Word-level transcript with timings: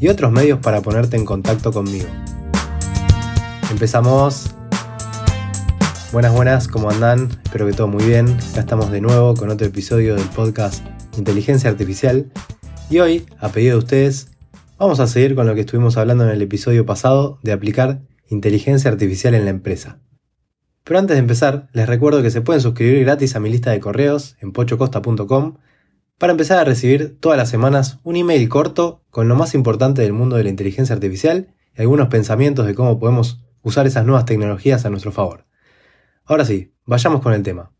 y 0.00 0.08
otros 0.08 0.32
medios 0.32 0.58
para 0.58 0.80
ponerte 0.80 1.16
en 1.16 1.24
contacto 1.24 1.72
conmigo. 1.72 2.08
Empezamos. 3.70 4.54
Buenas, 6.10 6.32
buenas, 6.32 6.66
¿cómo 6.66 6.90
andan? 6.90 7.28
Espero 7.44 7.66
que 7.66 7.72
todo 7.72 7.86
muy 7.86 8.02
bien. 8.02 8.26
Acá 8.50 8.60
estamos 8.60 8.90
de 8.90 9.00
nuevo 9.00 9.34
con 9.34 9.50
otro 9.50 9.66
episodio 9.66 10.16
del 10.16 10.26
podcast 10.30 10.84
Inteligencia 11.16 11.70
Artificial. 11.70 12.32
Y 12.88 12.98
hoy, 12.98 13.26
a 13.38 13.50
pedido 13.50 13.74
de 13.74 13.78
ustedes, 13.78 14.30
vamos 14.78 14.98
a 14.98 15.06
seguir 15.06 15.36
con 15.36 15.46
lo 15.46 15.54
que 15.54 15.60
estuvimos 15.60 15.96
hablando 15.96 16.24
en 16.24 16.30
el 16.30 16.42
episodio 16.42 16.84
pasado 16.84 17.38
de 17.42 17.52
aplicar 17.52 18.00
inteligencia 18.28 18.90
artificial 18.90 19.34
en 19.34 19.44
la 19.44 19.50
empresa. 19.50 20.00
Pero 20.82 20.98
antes 20.98 21.14
de 21.14 21.20
empezar, 21.20 21.68
les 21.72 21.88
recuerdo 21.88 22.22
que 22.22 22.30
se 22.30 22.40
pueden 22.40 22.62
suscribir 22.62 23.04
gratis 23.04 23.36
a 23.36 23.40
mi 23.40 23.50
lista 23.50 23.70
de 23.70 23.78
correos 23.78 24.36
en 24.40 24.52
pochocosta.com 24.52 25.58
para 26.20 26.32
empezar 26.32 26.58
a 26.58 26.64
recibir 26.64 27.18
todas 27.18 27.38
las 27.38 27.48
semanas 27.48 27.98
un 28.02 28.14
email 28.14 28.46
corto 28.50 29.02
con 29.08 29.26
lo 29.26 29.36
más 29.36 29.54
importante 29.54 30.02
del 30.02 30.12
mundo 30.12 30.36
de 30.36 30.44
la 30.44 30.50
inteligencia 30.50 30.94
artificial 30.94 31.54
y 31.74 31.80
algunos 31.80 32.08
pensamientos 32.08 32.66
de 32.66 32.74
cómo 32.74 32.98
podemos 32.98 33.42
usar 33.62 33.86
esas 33.86 34.04
nuevas 34.04 34.26
tecnologías 34.26 34.84
a 34.84 34.90
nuestro 34.90 35.12
favor. 35.12 35.46
Ahora 36.26 36.44
sí, 36.44 36.74
vayamos 36.84 37.22
con 37.22 37.32
el 37.32 37.42
tema. 37.42 37.72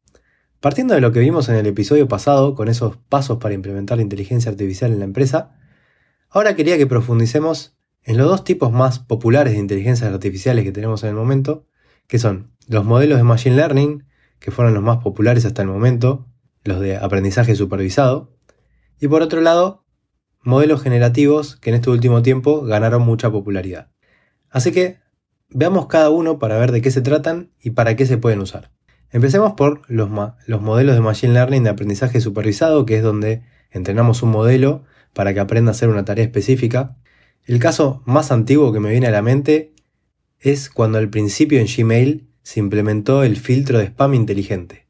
Partiendo 0.58 0.94
de 0.94 1.02
lo 1.02 1.12
que 1.12 1.20
vimos 1.20 1.50
en 1.50 1.56
el 1.56 1.66
episodio 1.66 2.08
pasado 2.08 2.54
con 2.54 2.68
esos 2.68 2.96
pasos 2.96 3.36
para 3.36 3.52
implementar 3.52 3.98
la 3.98 4.04
inteligencia 4.04 4.50
artificial 4.50 4.90
en 4.90 5.00
la 5.00 5.04
empresa, 5.04 5.54
ahora 6.30 6.56
quería 6.56 6.78
que 6.78 6.86
profundicemos 6.86 7.76
en 8.04 8.16
los 8.16 8.26
dos 8.26 8.42
tipos 8.42 8.72
más 8.72 9.00
populares 9.00 9.52
de 9.52 9.58
inteligencias 9.58 10.10
artificiales 10.10 10.64
que 10.64 10.72
tenemos 10.72 11.02
en 11.02 11.10
el 11.10 11.14
momento, 11.14 11.66
que 12.06 12.18
son 12.18 12.52
los 12.68 12.86
modelos 12.86 13.18
de 13.18 13.24
Machine 13.24 13.56
Learning, 13.56 14.06
que 14.38 14.50
fueron 14.50 14.72
los 14.72 14.82
más 14.82 15.02
populares 15.02 15.44
hasta 15.44 15.60
el 15.60 15.68
momento, 15.68 16.29
los 16.64 16.80
de 16.80 16.96
aprendizaje 16.96 17.54
supervisado, 17.54 18.36
y 19.00 19.08
por 19.08 19.22
otro 19.22 19.40
lado, 19.40 19.84
modelos 20.42 20.82
generativos 20.82 21.56
que 21.56 21.70
en 21.70 21.76
este 21.76 21.90
último 21.90 22.22
tiempo 22.22 22.62
ganaron 22.62 23.02
mucha 23.02 23.30
popularidad. 23.30 23.90
Así 24.50 24.72
que 24.72 24.98
veamos 25.48 25.86
cada 25.86 26.10
uno 26.10 26.38
para 26.38 26.58
ver 26.58 26.72
de 26.72 26.82
qué 26.82 26.90
se 26.90 27.02
tratan 27.02 27.50
y 27.60 27.70
para 27.70 27.96
qué 27.96 28.06
se 28.06 28.18
pueden 28.18 28.40
usar. 28.40 28.70
Empecemos 29.10 29.54
por 29.54 29.82
los, 29.88 30.08
los 30.46 30.62
modelos 30.62 30.94
de 30.94 31.00
Machine 31.00 31.32
Learning 31.32 31.64
de 31.64 31.70
aprendizaje 31.70 32.20
supervisado, 32.20 32.86
que 32.86 32.96
es 32.96 33.02
donde 33.02 33.42
entrenamos 33.70 34.22
un 34.22 34.30
modelo 34.30 34.84
para 35.12 35.34
que 35.34 35.40
aprenda 35.40 35.70
a 35.70 35.72
hacer 35.72 35.88
una 35.88 36.04
tarea 36.04 36.24
específica. 36.24 36.96
El 37.44 37.58
caso 37.58 38.02
más 38.06 38.30
antiguo 38.30 38.72
que 38.72 38.80
me 38.80 38.90
viene 38.90 39.08
a 39.08 39.12
la 39.12 39.22
mente 39.22 39.74
es 40.38 40.70
cuando 40.70 40.98
al 40.98 41.10
principio 41.10 41.58
en 41.58 41.66
Gmail 41.66 42.28
se 42.42 42.60
implementó 42.60 43.22
el 43.22 43.36
filtro 43.36 43.78
de 43.78 43.86
spam 43.86 44.14
inteligente. 44.14 44.86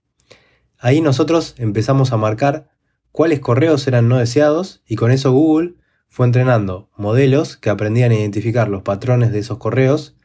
Ahí 0.82 1.02
nosotros 1.02 1.54
empezamos 1.58 2.10
a 2.12 2.16
marcar 2.16 2.70
cuáles 3.12 3.40
correos 3.40 3.86
eran 3.86 4.08
no 4.08 4.16
deseados 4.16 4.82
y 4.86 4.96
con 4.96 5.10
eso 5.10 5.30
Google 5.30 5.74
fue 6.08 6.24
entrenando 6.24 6.88
modelos 6.96 7.58
que 7.58 7.68
aprendían 7.68 8.12
a 8.12 8.14
identificar 8.14 8.68
los 8.68 8.80
patrones 8.80 9.30
de 9.30 9.40
esos 9.40 9.58
correos 9.58 10.16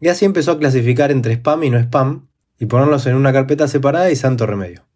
y 0.00 0.08
así 0.08 0.24
empezó 0.24 0.52
a 0.52 0.58
clasificar 0.58 1.12
entre 1.12 1.34
spam 1.34 1.62
y 1.62 1.70
no 1.70 1.78
spam 1.78 2.28
y 2.58 2.66
ponerlos 2.66 3.06
en 3.06 3.14
una 3.14 3.32
carpeta 3.32 3.68
separada 3.68 4.10
y 4.10 4.16
santo 4.16 4.44
remedio. 4.44 4.86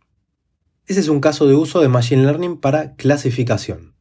Ese 0.86 0.98
es 0.98 1.08
un 1.08 1.20
caso 1.20 1.46
de 1.46 1.54
uso 1.54 1.80
de 1.80 1.88
Machine 1.88 2.24
Learning 2.24 2.58
para 2.58 2.96
clasificación. 2.96 3.94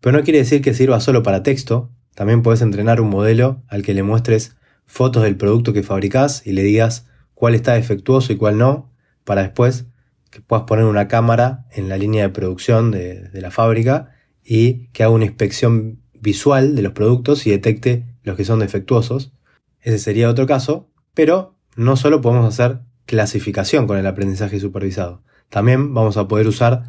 Pero 0.00 0.16
no 0.16 0.22
quiere 0.22 0.38
decir 0.38 0.62
que 0.62 0.72
sirva 0.72 1.00
solo 1.00 1.24
para 1.24 1.42
texto, 1.42 1.90
también 2.14 2.42
puedes 2.42 2.62
entrenar 2.62 3.00
un 3.00 3.10
modelo 3.10 3.64
al 3.66 3.82
que 3.82 3.92
le 3.92 4.04
muestres 4.04 4.56
fotos 4.86 5.24
del 5.24 5.36
producto 5.36 5.72
que 5.72 5.82
fabricás 5.82 6.46
y 6.46 6.52
le 6.52 6.62
digas 6.62 7.06
cuál 7.34 7.56
está 7.56 7.74
defectuoso 7.74 8.32
y 8.32 8.36
cuál 8.36 8.56
no, 8.56 8.89
para 9.24 9.42
después 9.42 9.86
que 10.30 10.40
puedas 10.40 10.64
poner 10.64 10.84
una 10.84 11.08
cámara 11.08 11.66
en 11.72 11.88
la 11.88 11.98
línea 11.98 12.22
de 12.22 12.28
producción 12.30 12.90
de, 12.90 13.30
la 13.32 13.50
fábrica 13.50 14.12
y 14.44 14.86
que 14.88 15.02
haga 15.02 15.12
una 15.12 15.24
inspección 15.24 16.00
visual 16.14 16.76
de 16.76 16.82
los 16.82 16.92
productos 16.92 17.46
y 17.46 17.50
detecte 17.50 18.06
los 18.22 18.36
que 18.36 18.44
son 18.44 18.60
defectuosos. 18.60 19.32
Ese 19.80 19.98
sería 19.98 20.28
otro 20.28 20.46
caso, 20.46 20.88
pero 21.14 21.56
no 21.76 21.96
solo 21.96 22.20
podemos 22.20 22.46
hacer 22.46 22.80
clasificación 23.06 23.86
con 23.86 23.98
el 23.98 24.06
aprendizaje 24.06 24.60
supervisado, 24.60 25.22
también 25.50 25.94
vamos 25.94 26.16
a 26.16 26.28
poder 26.28 26.46
usar, 26.46 26.84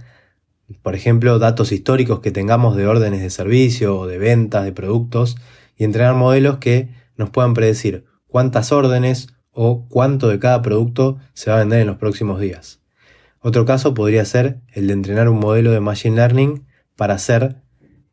por 0.84 0.96
ejemplo, 0.96 1.40
datos 1.40 1.72
históricos 1.72 2.20
que 2.20 2.32
tengamos 2.32 2.78
de 2.78 2.86
órdenes 2.86 3.22
de 3.22 3.32
servicio 3.32 3.98
o 3.98 4.08
de 4.08 4.20
ventas 4.20 4.64
de 4.64 4.72
productos 4.72 5.36
y 5.76 5.84
entrenar 5.84 6.14
modelos 6.14 6.60
que 6.60 6.90
nos 7.18 7.32
puedan 7.32 7.56
predecir 7.56 8.06
cuántas 8.28 8.72
órdenes 8.72 9.30
o 9.54 9.88
cuánto 9.90 10.28
de 10.30 10.40
cada 10.40 10.62
producto 10.62 11.18
se 11.34 11.50
va 11.50 11.58
a 11.58 11.60
vender 11.60 11.82
en 11.82 11.88
los 11.88 11.98
próximos 11.98 12.40
días. 12.40 12.82
Otro 13.40 13.66
caso 13.66 13.94
podría 13.94 14.24
ser 14.26 14.62
el 14.74 14.88
de 14.88 14.94
entrenar 14.94 15.28
un 15.28 15.40
modelo 15.40 15.72
de 15.72 15.80
Machine 15.80 16.16
Learning 16.16 16.66
para 16.96 17.16
hacer 17.16 17.58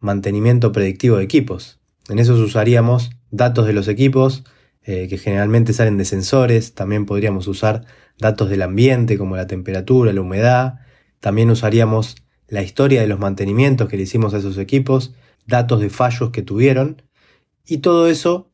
mantenimiento 0.01 0.73
predictivo 0.73 1.19
de 1.19 1.25
equipos. 1.25 1.81
En 2.09 2.19
eso 2.19 2.35
usaríamos 2.35 3.11
datos 3.31 3.67
de 3.67 3.75
los 3.75 3.89
equipos, 3.89 4.45
eh, 4.83 5.07
que 5.09 5.19
generalmente 5.19 5.75
salen 5.75 5.99
de 5.99 6.07
sensores, 6.07 6.75
también 6.75 7.05
podríamos 7.05 7.47
usar 7.47 7.85
datos 8.19 8.49
del 8.49 8.63
ambiente 8.63 9.19
como 9.19 9.37
la 9.37 9.47
temperatura, 9.47 10.13
la 10.13 10.23
humedad, 10.23 10.77
también 11.21 11.51
usaríamos 11.51 12.17
la 12.47 12.63
historia 12.63 13.03
de 13.03 13.07
los 13.07 13.19
mantenimientos 13.19 13.89
que 13.89 13.99
le 13.99 14.05
hicimos 14.05 14.33
a 14.33 14.39
esos 14.39 14.57
equipos, 14.57 15.15
datos 15.47 15.81
de 15.81 15.91
fallos 15.91 16.31
que 16.31 16.43
tuvieron, 16.43 17.03
y 17.67 17.79
todo 17.79 18.09
eso 18.09 18.48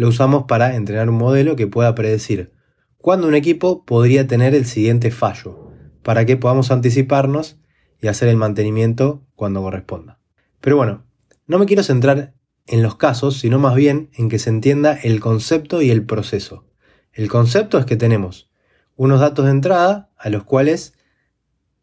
lo 0.00 0.08
usamos 0.08 0.44
para 0.48 0.76
entrenar 0.76 1.10
un 1.10 1.18
modelo 1.18 1.56
que 1.56 1.66
pueda 1.66 1.94
predecir 1.94 2.54
cuándo 2.96 3.28
un 3.28 3.34
equipo 3.34 3.84
podría 3.84 4.26
tener 4.26 4.54
el 4.54 4.64
siguiente 4.64 5.10
fallo, 5.10 5.72
para 6.02 6.24
que 6.24 6.38
podamos 6.38 6.70
anticiparnos 6.70 7.58
y 8.00 8.08
hacer 8.08 8.30
el 8.30 8.38
mantenimiento 8.38 9.26
cuando 9.34 9.60
corresponda. 9.60 10.18
Pero 10.62 10.76
bueno, 10.76 11.04
no 11.46 11.58
me 11.58 11.66
quiero 11.66 11.82
centrar 11.82 12.32
en 12.66 12.82
los 12.82 12.96
casos, 12.96 13.36
sino 13.36 13.58
más 13.58 13.74
bien 13.74 14.08
en 14.14 14.30
que 14.30 14.38
se 14.38 14.48
entienda 14.48 14.94
el 14.94 15.20
concepto 15.20 15.82
y 15.82 15.90
el 15.90 16.06
proceso. 16.06 16.64
El 17.12 17.28
concepto 17.28 17.78
es 17.78 17.84
que 17.84 17.96
tenemos 17.98 18.50
unos 18.96 19.20
datos 19.20 19.44
de 19.44 19.50
entrada 19.50 20.08
a 20.16 20.30
los 20.30 20.44
cuales 20.44 20.94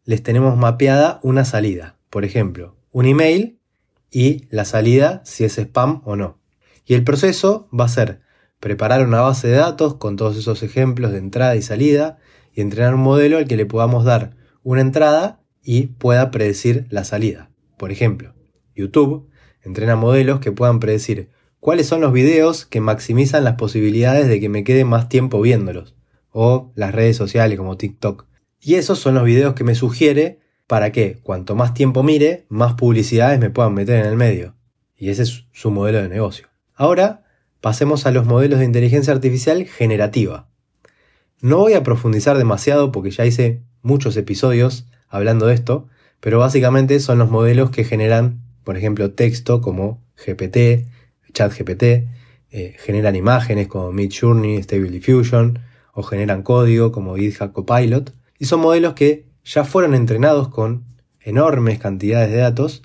les 0.04 0.24
tenemos 0.24 0.56
mapeada 0.56 1.20
una 1.22 1.44
salida. 1.44 2.00
Por 2.10 2.24
ejemplo, 2.24 2.76
un 2.90 3.06
email 3.06 3.60
y 4.10 4.48
la 4.50 4.64
salida 4.64 5.22
si 5.24 5.44
es 5.44 5.56
spam 5.56 6.02
o 6.04 6.16
no. 6.16 6.37
Y 6.88 6.94
el 6.94 7.04
proceso 7.04 7.68
va 7.78 7.84
a 7.84 7.88
ser 7.88 8.22
preparar 8.60 9.06
una 9.06 9.20
base 9.20 9.46
de 9.46 9.56
datos 9.56 9.96
con 9.96 10.16
todos 10.16 10.38
esos 10.38 10.62
ejemplos 10.62 11.12
de 11.12 11.18
entrada 11.18 11.54
y 11.54 11.60
salida 11.60 12.16
y 12.54 12.62
entrenar 12.62 12.94
un 12.94 13.02
modelo 13.02 13.36
al 13.36 13.46
que 13.46 13.58
le 13.58 13.66
podamos 13.66 14.06
dar 14.06 14.36
una 14.62 14.80
entrada 14.80 15.42
y 15.62 15.88
pueda 15.88 16.30
predecir 16.30 16.86
la 16.88 17.04
salida. 17.04 17.50
Por 17.76 17.92
ejemplo, 17.92 18.34
YouTube 18.74 19.28
entrena 19.60 19.96
modelos 19.96 20.40
que 20.40 20.50
puedan 20.50 20.80
predecir 20.80 21.28
cuáles 21.60 21.86
son 21.86 22.00
los 22.00 22.10
videos 22.10 22.64
que 22.64 22.80
maximizan 22.80 23.44
las 23.44 23.56
posibilidades 23.56 24.26
de 24.26 24.40
que 24.40 24.48
me 24.48 24.64
quede 24.64 24.86
más 24.86 25.10
tiempo 25.10 25.42
viéndolos, 25.42 25.94
o 26.30 26.72
las 26.74 26.94
redes 26.94 27.18
sociales 27.18 27.58
como 27.58 27.76
TikTok. 27.76 28.24
Y 28.62 28.76
esos 28.76 28.98
son 28.98 29.14
los 29.14 29.24
videos 29.24 29.52
que 29.52 29.64
me 29.64 29.74
sugiere 29.74 30.40
para 30.66 30.90
que 30.90 31.18
cuanto 31.22 31.54
más 31.54 31.74
tiempo 31.74 32.02
mire, 32.02 32.46
más 32.48 32.74
publicidades 32.74 33.38
me 33.38 33.50
puedan 33.50 33.74
meter 33.74 34.00
en 34.00 34.06
el 34.06 34.16
medio. 34.16 34.54
Y 34.96 35.10
ese 35.10 35.24
es 35.24 35.44
su 35.52 35.70
modelo 35.70 36.00
de 36.00 36.08
negocio. 36.08 36.48
Ahora 36.78 37.24
pasemos 37.60 38.06
a 38.06 38.12
los 38.12 38.24
modelos 38.24 38.60
de 38.60 38.64
inteligencia 38.64 39.12
artificial 39.12 39.66
generativa. 39.66 40.48
No 41.40 41.58
voy 41.58 41.72
a 41.72 41.82
profundizar 41.82 42.38
demasiado 42.38 42.92
porque 42.92 43.10
ya 43.10 43.26
hice 43.26 43.64
muchos 43.82 44.16
episodios 44.16 44.86
hablando 45.08 45.48
de 45.48 45.54
esto, 45.54 45.88
pero 46.20 46.38
básicamente 46.38 47.00
son 47.00 47.18
los 47.18 47.32
modelos 47.32 47.70
que 47.70 47.82
generan, 47.82 48.42
por 48.62 48.76
ejemplo, 48.76 49.10
texto 49.10 49.60
como 49.60 50.00
GPT, 50.24 50.86
ChatGPT, 51.32 51.82
eh, 52.52 52.76
generan 52.78 53.16
imágenes 53.16 53.66
como 53.66 53.90
Midjourney, 53.90 54.62
Stable 54.62 54.90
Diffusion, 54.90 55.58
o 55.92 56.04
generan 56.04 56.44
código 56.44 56.92
como 56.92 57.16
GitHub 57.16 57.52
Copilot, 57.52 58.14
y 58.38 58.44
son 58.44 58.60
modelos 58.60 58.94
que 58.94 59.26
ya 59.42 59.64
fueron 59.64 59.96
entrenados 59.96 60.46
con 60.46 60.84
enormes 61.20 61.80
cantidades 61.80 62.30
de 62.30 62.36
datos, 62.36 62.82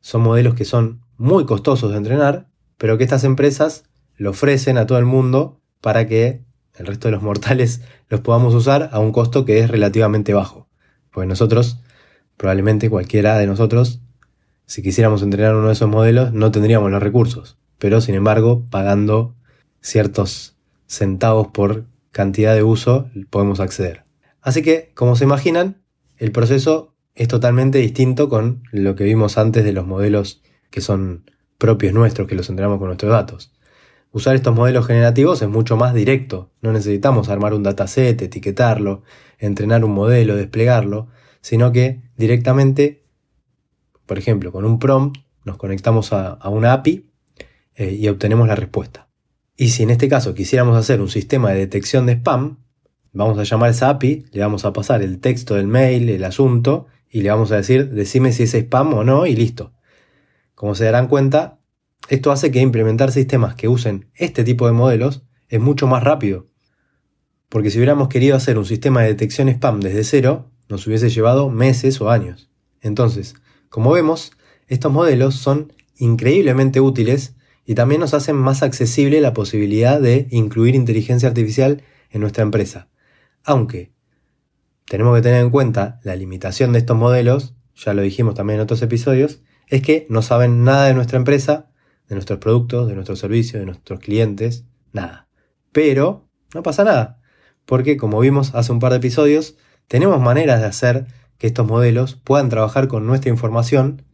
son 0.00 0.22
modelos 0.22 0.56
que 0.56 0.64
son 0.64 1.02
muy 1.18 1.46
costosos 1.46 1.92
de 1.92 1.98
entrenar 1.98 2.49
pero 2.80 2.96
que 2.96 3.04
estas 3.04 3.24
empresas 3.24 3.84
lo 4.16 4.30
ofrecen 4.30 4.78
a 4.78 4.86
todo 4.86 4.96
el 4.96 5.04
mundo 5.04 5.60
para 5.82 6.06
que 6.06 6.40
el 6.74 6.86
resto 6.86 7.08
de 7.08 7.12
los 7.12 7.22
mortales 7.22 7.82
los 8.08 8.20
podamos 8.20 8.54
usar 8.54 8.88
a 8.92 8.98
un 9.00 9.12
costo 9.12 9.44
que 9.44 9.58
es 9.58 9.70
relativamente 9.70 10.32
bajo. 10.32 10.66
Pues 11.12 11.28
nosotros, 11.28 11.78
probablemente 12.38 12.88
cualquiera 12.88 13.36
de 13.36 13.46
nosotros, 13.46 14.00
si 14.64 14.82
quisiéramos 14.82 15.22
entrenar 15.22 15.54
uno 15.54 15.66
de 15.66 15.74
esos 15.74 15.90
modelos 15.90 16.32
no 16.32 16.50
tendríamos 16.52 16.90
los 16.90 17.02
recursos, 17.02 17.58
pero 17.78 18.00
sin 18.00 18.14
embargo 18.14 18.64
pagando 18.70 19.34
ciertos 19.82 20.56
centavos 20.86 21.48
por 21.48 21.84
cantidad 22.12 22.54
de 22.54 22.62
uso 22.62 23.10
podemos 23.28 23.60
acceder. 23.60 24.04
Así 24.40 24.62
que, 24.62 24.90
como 24.94 25.16
se 25.16 25.24
imaginan, 25.24 25.82
el 26.16 26.32
proceso 26.32 26.94
es 27.14 27.28
totalmente 27.28 27.76
distinto 27.76 28.30
con 28.30 28.62
lo 28.72 28.94
que 28.94 29.04
vimos 29.04 29.36
antes 29.36 29.64
de 29.64 29.74
los 29.74 29.86
modelos 29.86 30.40
que 30.70 30.80
son 30.80 31.24
propios 31.60 31.92
nuestros, 31.92 32.26
que 32.26 32.34
los 32.34 32.48
entrenamos 32.48 32.78
con 32.78 32.88
nuestros 32.88 33.12
datos. 33.12 33.52
Usar 34.10 34.34
estos 34.34 34.56
modelos 34.56 34.86
generativos 34.88 35.40
es 35.42 35.48
mucho 35.48 35.76
más 35.76 35.94
directo, 35.94 36.50
no 36.62 36.72
necesitamos 36.72 37.28
armar 37.28 37.54
un 37.54 37.62
dataset, 37.62 38.20
etiquetarlo, 38.20 39.02
entrenar 39.38 39.84
un 39.84 39.92
modelo, 39.92 40.34
desplegarlo, 40.34 41.06
sino 41.42 41.70
que 41.70 42.02
directamente, 42.16 43.04
por 44.06 44.18
ejemplo, 44.18 44.50
con 44.50 44.64
un 44.64 44.80
prompt 44.80 45.18
nos 45.44 45.58
conectamos 45.58 46.12
a, 46.12 46.38
una 46.48 46.72
API 46.72 47.10
eh, 47.76 47.92
y 47.92 48.08
obtenemos 48.08 48.48
la 48.48 48.56
respuesta. 48.56 49.08
Y 49.56 49.68
si 49.68 49.84
en 49.84 49.90
este 49.90 50.08
caso 50.08 50.34
quisiéramos 50.34 50.76
hacer 50.76 51.00
un 51.00 51.08
sistema 51.08 51.50
de 51.50 51.58
detección 51.58 52.06
de 52.06 52.14
spam, 52.14 52.58
vamos 53.12 53.38
a 53.38 53.44
llamar 53.44 53.68
a 53.68 53.72
esa 53.72 53.90
API, 53.90 54.24
le 54.32 54.40
vamos 54.40 54.64
a 54.64 54.72
pasar 54.72 55.02
el 55.02 55.20
texto 55.20 55.54
del 55.54 55.68
mail, 55.68 56.08
el 56.08 56.24
asunto, 56.24 56.86
y 57.08 57.22
le 57.22 57.30
vamos 57.30 57.52
a 57.52 57.56
decir, 57.56 57.90
decime 57.90 58.32
si 58.32 58.44
es 58.44 58.54
spam 58.54 58.94
o 58.94 59.04
no, 59.04 59.26
y 59.26 59.36
listo. 59.36 59.72
Como 60.60 60.74
se 60.74 60.84
darán 60.84 61.08
cuenta, 61.08 61.58
esto 62.10 62.30
hace 62.30 62.50
que 62.50 62.60
implementar 62.60 63.12
sistemas 63.12 63.54
que 63.54 63.66
usen 63.66 64.10
este 64.14 64.44
tipo 64.44 64.66
de 64.66 64.72
modelos 64.72 65.22
es 65.48 65.58
mucho 65.58 65.86
más 65.86 66.04
rápido. 66.04 66.48
Porque 67.48 67.70
si 67.70 67.78
hubiéramos 67.78 68.08
querido 68.08 68.36
hacer 68.36 68.58
un 68.58 68.66
sistema 68.66 69.00
de 69.00 69.08
detección 69.08 69.48
spam 69.48 69.80
desde 69.80 70.04
cero, 70.04 70.50
nos 70.68 70.86
hubiese 70.86 71.08
llevado 71.08 71.48
meses 71.48 71.98
o 72.02 72.10
años. 72.10 72.50
Entonces, 72.82 73.36
como 73.70 73.92
vemos, 73.92 74.32
estos 74.66 74.92
modelos 74.92 75.36
son 75.36 75.72
increíblemente 75.96 76.82
útiles 76.82 77.36
y 77.64 77.74
también 77.74 78.02
nos 78.02 78.12
hacen 78.12 78.36
más 78.36 78.62
accesible 78.62 79.22
la 79.22 79.32
posibilidad 79.32 79.98
de 79.98 80.26
incluir 80.30 80.74
inteligencia 80.74 81.30
artificial 81.30 81.84
en 82.10 82.20
nuestra 82.20 82.42
empresa. 82.42 82.90
Aunque 83.44 83.92
tenemos 84.84 85.16
que 85.16 85.22
tener 85.22 85.42
en 85.42 85.48
cuenta 85.48 86.00
la 86.04 86.16
limitación 86.16 86.74
de 86.74 86.80
estos 86.80 86.98
modelos, 86.98 87.54
ya 87.74 87.94
lo 87.94 88.02
dijimos 88.02 88.34
también 88.34 88.58
en 88.58 88.64
otros 88.64 88.82
episodios, 88.82 89.40
es 89.70 89.82
que 89.82 90.06
no 90.10 90.20
saben 90.20 90.64
nada 90.64 90.86
de 90.86 90.94
nuestra 90.94 91.16
empresa, 91.16 91.70
de 92.08 92.16
nuestros 92.16 92.40
productos, 92.40 92.88
de 92.88 92.94
nuestros 92.94 93.20
servicios, 93.20 93.60
de 93.60 93.66
nuestros 93.66 94.00
clientes, 94.00 94.64
nada. 94.92 95.28
Pero 95.72 96.28
no 96.52 96.62
pasa 96.64 96.82
nada, 96.82 97.20
porque 97.64 97.96
como 97.96 98.18
vimos 98.18 98.54
hace 98.54 98.72
un 98.72 98.80
par 98.80 98.90
de 98.90 98.98
episodios, 98.98 99.56
tenemos 99.86 100.20
maneras 100.20 100.60
de 100.60 100.66
hacer 100.66 101.06
que 101.38 101.46
estos 101.46 101.66
modelos 101.66 102.16
puedan 102.16 102.48
trabajar 102.48 102.88
con 102.88 103.06
nuestra 103.06 103.30
información 103.30 104.04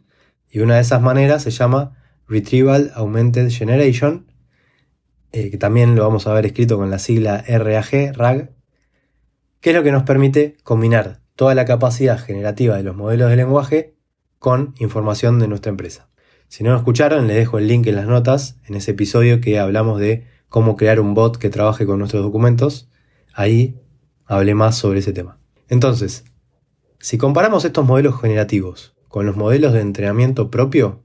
y 0.50 0.60
una 0.60 0.76
de 0.76 0.82
esas 0.82 1.00
maneras 1.00 1.42
se 1.42 1.50
llama 1.50 1.96
Retrieval 2.28 2.92
Augmented 2.94 3.50
Generation, 3.50 4.30
eh, 5.32 5.50
que 5.50 5.56
también 5.56 5.96
lo 5.96 6.04
vamos 6.04 6.26
a 6.26 6.34
ver 6.34 6.46
escrito 6.46 6.76
con 6.76 6.90
la 6.90 6.98
sigla 6.98 7.42
RAG, 7.48 8.14
RAG, 8.14 8.50
que 9.60 9.70
es 9.70 9.76
lo 9.76 9.82
que 9.82 9.92
nos 9.92 10.02
permite 10.02 10.58
combinar 10.62 11.22
toda 11.34 11.54
la 11.54 11.64
capacidad 11.64 12.18
generativa 12.18 12.76
de 12.76 12.82
los 12.82 12.94
modelos 12.94 13.30
de 13.30 13.36
lenguaje 13.36 13.95
con 14.38 14.74
información 14.78 15.38
de 15.38 15.48
nuestra 15.48 15.70
empresa. 15.70 16.08
Si 16.48 16.62
no 16.62 16.70
lo 16.70 16.76
escucharon, 16.76 17.26
les 17.26 17.36
dejo 17.36 17.58
el 17.58 17.68
link 17.68 17.86
en 17.86 17.96
las 17.96 18.06
notas, 18.06 18.58
en 18.66 18.76
ese 18.76 18.92
episodio 18.92 19.40
que 19.40 19.58
hablamos 19.58 19.98
de 19.98 20.26
cómo 20.48 20.76
crear 20.76 21.00
un 21.00 21.14
bot 21.14 21.36
que 21.38 21.50
trabaje 21.50 21.86
con 21.86 21.98
nuestros 21.98 22.22
documentos. 22.22 22.88
Ahí 23.34 23.80
hablé 24.24 24.54
más 24.54 24.76
sobre 24.76 25.00
ese 25.00 25.12
tema. 25.12 25.38
Entonces, 25.68 26.24
si 27.00 27.18
comparamos 27.18 27.64
estos 27.64 27.84
modelos 27.84 28.20
generativos 28.20 28.96
con 29.08 29.26
los 29.26 29.36
modelos 29.36 29.72
de 29.72 29.80
entrenamiento 29.80 30.50
propio, 30.50 31.02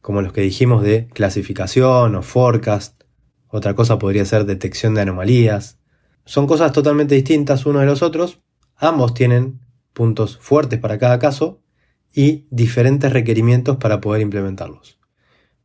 como 0.00 0.22
los 0.22 0.32
que 0.32 0.40
dijimos 0.40 0.82
de 0.82 1.08
clasificación 1.08 2.14
o 2.14 2.22
forecast, 2.22 3.02
otra 3.48 3.74
cosa 3.74 3.98
podría 3.98 4.24
ser 4.24 4.44
detección 4.46 4.94
de 4.94 5.02
anomalías. 5.02 5.78
Son 6.24 6.46
cosas 6.46 6.72
totalmente 6.72 7.14
distintas 7.14 7.66
unos 7.66 7.82
de 7.82 7.86
los 7.86 8.02
otros, 8.02 8.40
ambos 8.76 9.14
tienen 9.14 9.60
puntos 9.92 10.38
fuertes 10.38 10.78
para 10.78 10.98
cada 10.98 11.18
caso 11.18 11.60
y 12.12 12.46
diferentes 12.50 13.12
requerimientos 13.12 13.76
para 13.76 14.00
poder 14.00 14.22
implementarlos. 14.22 14.98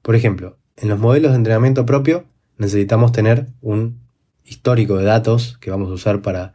Por 0.02 0.16
ejemplo, 0.16 0.58
en 0.78 0.90
los 0.90 1.00
modelos 1.00 1.32
de 1.32 1.38
entrenamiento 1.38 1.86
propio 1.86 2.26
necesitamos 2.58 3.12
tener 3.12 3.48
un 3.62 4.00
histórico 4.44 4.98
de 4.98 5.06
datos 5.06 5.58
que 5.60 5.72
vamos 5.72 5.90
a 5.90 5.94
usar 5.94 6.22
para 6.22 6.54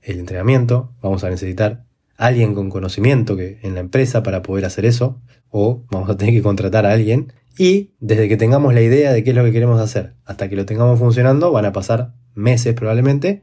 el 0.00 0.18
entrenamiento, 0.18 0.92
vamos 1.02 1.24
a 1.24 1.30
necesitar 1.30 1.84
alguien 2.16 2.54
con 2.54 2.70
conocimiento 2.70 3.36
que, 3.36 3.58
en 3.62 3.74
la 3.74 3.80
empresa 3.80 4.22
para 4.22 4.42
poder 4.42 4.64
hacer 4.64 4.84
eso, 4.84 5.20
o 5.48 5.84
vamos 5.90 6.08
a 6.08 6.16
tener 6.16 6.34
que 6.34 6.42
contratar 6.42 6.86
a 6.86 6.92
alguien. 6.92 7.32
Y 7.58 7.92
desde 8.00 8.28
que 8.28 8.36
tengamos 8.36 8.72
la 8.72 8.80
idea 8.80 9.12
de 9.12 9.24
qué 9.24 9.30
es 9.30 9.36
lo 9.36 9.44
que 9.44 9.52
queremos 9.52 9.80
hacer 9.80 10.14
hasta 10.24 10.48
que 10.48 10.56
lo 10.56 10.64
tengamos 10.64 10.98
funcionando, 10.98 11.52
van 11.52 11.66
a 11.66 11.72
pasar 11.72 12.14
meses 12.34 12.74
probablemente. 12.74 13.42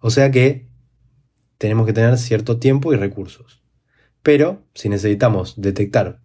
O 0.00 0.10
sea 0.10 0.30
que 0.30 0.68
tenemos 1.58 1.86
que 1.86 1.92
tener 1.92 2.16
cierto 2.18 2.58
tiempo 2.58 2.92
y 2.92 2.96
recursos. 2.96 3.63
Pero 4.24 4.62
si 4.72 4.88
necesitamos 4.88 5.60
detectar 5.60 6.18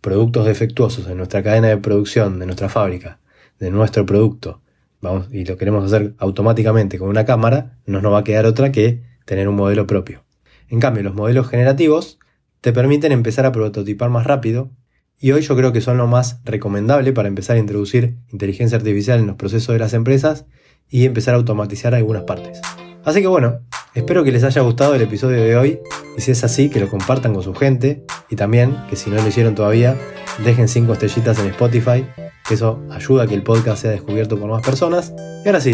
productos 0.00 0.44
defectuosos 0.44 1.06
en 1.06 1.16
nuestra 1.16 1.40
cadena 1.44 1.68
de 1.68 1.76
producción, 1.76 2.40
de 2.40 2.46
nuestra 2.46 2.68
fábrica, 2.68 3.20
de 3.60 3.70
nuestro 3.70 4.04
producto, 4.04 4.60
vamos, 5.00 5.28
y 5.30 5.44
lo 5.44 5.56
queremos 5.56 5.84
hacer 5.84 6.14
automáticamente 6.18 6.98
con 6.98 7.08
una 7.08 7.24
cámara, 7.24 7.78
no 7.86 8.02
nos 8.02 8.12
va 8.12 8.18
a 8.18 8.24
quedar 8.24 8.44
otra 8.44 8.72
que 8.72 9.02
tener 9.24 9.48
un 9.48 9.54
modelo 9.54 9.86
propio. 9.86 10.24
En 10.68 10.80
cambio, 10.80 11.04
los 11.04 11.14
modelos 11.14 11.46
generativos 11.48 12.18
te 12.60 12.72
permiten 12.72 13.12
empezar 13.12 13.46
a 13.46 13.52
prototipar 13.52 14.10
más 14.10 14.26
rápido 14.26 14.72
y 15.20 15.30
hoy 15.30 15.42
yo 15.42 15.54
creo 15.54 15.72
que 15.72 15.80
son 15.80 15.96
lo 15.96 16.08
más 16.08 16.40
recomendable 16.44 17.12
para 17.12 17.28
empezar 17.28 17.54
a 17.54 17.60
introducir 17.60 18.16
inteligencia 18.32 18.78
artificial 18.78 19.20
en 19.20 19.28
los 19.28 19.36
procesos 19.36 19.72
de 19.72 19.78
las 19.78 19.94
empresas 19.94 20.44
y 20.90 21.04
empezar 21.04 21.34
a 21.34 21.36
automatizar 21.36 21.94
algunas 21.94 22.24
partes. 22.24 22.60
Así 23.04 23.20
que 23.20 23.28
bueno, 23.28 23.60
espero 23.94 24.24
que 24.24 24.32
les 24.32 24.44
haya 24.44 24.62
gustado 24.62 24.94
el 24.94 25.02
episodio 25.02 25.42
de 25.42 25.56
hoy 25.56 25.80
y 26.16 26.20
si 26.20 26.30
es 26.30 26.44
así, 26.44 26.68
que 26.68 26.80
lo 26.80 26.88
compartan 26.88 27.32
con 27.32 27.42
su 27.42 27.54
gente 27.54 28.04
y 28.28 28.36
también 28.36 28.76
que 28.90 28.96
si 28.96 29.10
no 29.10 29.16
lo 29.16 29.26
hicieron 29.26 29.54
todavía, 29.54 29.96
dejen 30.44 30.68
5 30.68 30.92
estrellitas 30.92 31.38
en 31.38 31.46
Spotify, 31.46 32.04
que 32.46 32.54
eso 32.54 32.82
ayuda 32.90 33.24
a 33.24 33.26
que 33.26 33.34
el 33.34 33.42
podcast 33.42 33.82
sea 33.82 33.90
descubierto 33.90 34.38
por 34.38 34.50
más 34.50 34.62
personas. 34.62 35.12
Y 35.44 35.48
ahora 35.48 35.60
sí, 35.60 35.72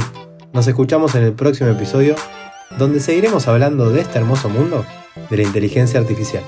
nos 0.53 0.67
escuchamos 0.67 1.15
en 1.15 1.25
el 1.25 1.33
próximo 1.33 1.71
episodio 1.71 2.15
donde 2.79 3.01
seguiremos 3.01 3.49
hablando 3.49 3.91
de 3.91 4.01
este 4.01 4.19
hermoso 4.19 4.49
mundo 4.49 4.85
de 5.29 5.37
la 5.37 5.43
inteligencia 5.43 5.99
artificial. 5.99 6.43